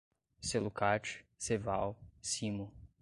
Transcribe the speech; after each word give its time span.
Celucat, 0.39 1.19
Ceval, 1.37 1.95
Cimo 2.21 2.73